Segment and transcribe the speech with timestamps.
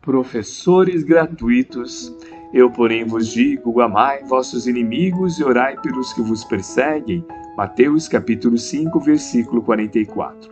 [0.00, 2.14] professores gratuitos.
[2.52, 7.24] Eu, porém, vos digo: amai vossos inimigos e orai pelos que vos perseguem.
[7.56, 10.50] Mateus capítulo 5, versículo 44.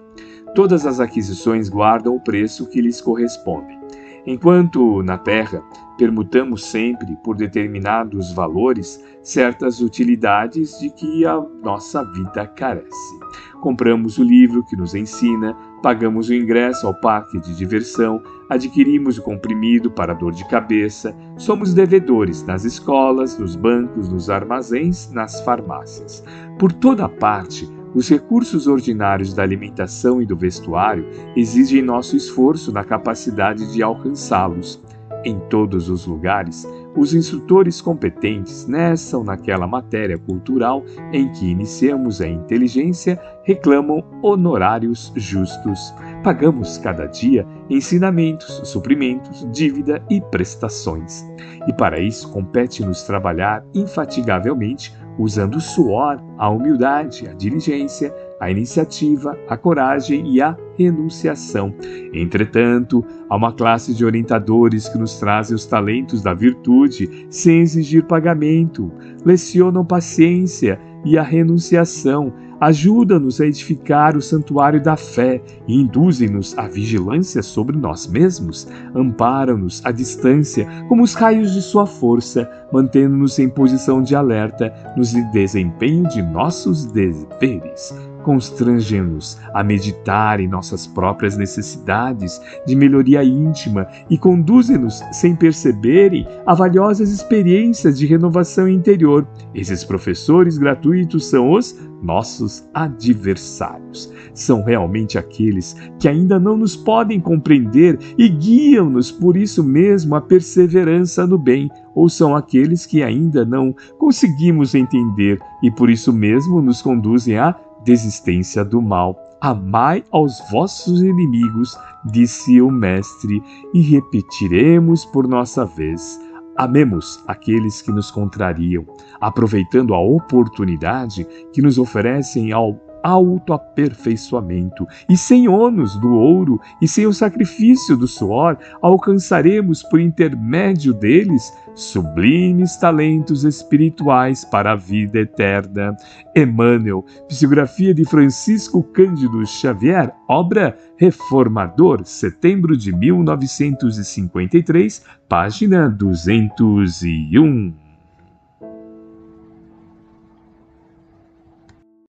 [0.54, 3.78] Todas as aquisições guardam o preço que lhes corresponde.
[4.26, 5.62] Enquanto na terra
[5.96, 13.18] permutamos sempre por determinados valores certas utilidades de que a nossa vida carece.
[13.60, 19.22] Compramos o livro que nos ensina, pagamos o ingresso ao parque de diversão, adquirimos o
[19.22, 26.24] comprimido para dor de cabeça, somos devedores nas escolas, nos bancos, nos armazéns, nas farmácias.
[26.58, 32.84] Por toda parte, os recursos ordinários da alimentação e do vestuário exigem nosso esforço na
[32.84, 34.82] capacidade de alcançá-los.
[35.24, 36.66] Em todos os lugares,
[36.98, 45.12] os instrutores competentes nessa ou naquela matéria cultural em que iniciamos a inteligência reclamam honorários
[45.14, 45.94] justos.
[46.24, 51.24] Pagamos cada dia ensinamentos, suprimentos, dívida e prestações.
[51.68, 59.36] E para isso compete-nos trabalhar infatigavelmente usando o suor, a humildade, a diligência, a iniciativa,
[59.48, 61.74] a coragem e a renunciação.
[62.12, 68.04] Entretanto, há uma classe de orientadores que nos trazem os talentos da virtude sem exigir
[68.04, 68.92] pagamento,
[69.24, 76.66] lecionam paciência e a renunciação, ajuda-nos a edificar o santuário da fé e induzem-nos à
[76.66, 83.48] vigilância sobre nós mesmos, amparam-nos à distância como os raios de sua força, mantendo-nos em
[83.48, 87.94] posição de alerta no desempenho de nossos deveres
[88.28, 96.52] constrange-nos a meditar em nossas próprias necessidades de melhoria íntima e conduzem-nos, sem perceberem, a
[96.52, 99.26] valiosas experiências de renovação interior.
[99.54, 104.12] Esses professores gratuitos são os nossos adversários.
[104.34, 110.20] São realmente aqueles que ainda não nos podem compreender e guiam-nos por isso mesmo à
[110.20, 116.60] perseverança no bem, ou são aqueles que ainda não conseguimos entender e por isso mesmo
[116.60, 117.56] nos conduzem a
[117.88, 119.16] desistência do mal.
[119.40, 126.20] Amai aos vossos inimigos, disse o Mestre, e repetiremos por nossa vez.
[126.54, 128.84] Amemos aqueles que nos contrariam,
[129.20, 137.06] aproveitando a oportunidade que nos oferecem ao autoaperfeiçoamento, e sem ônus do ouro e sem
[137.06, 145.96] o sacrifício do suor, alcançaremos por intermédio deles sublimes talentos espirituais para a vida eterna.
[146.34, 157.87] Emmanuel, psicografia de Francisco Cândido Xavier, obra Reformador, setembro de 1953, página 201.